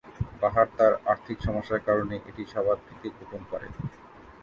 [0.41, 3.67] বাহার তার আর্থিক সমস্যার কারণে এটি সবার থেকে গোপন করে।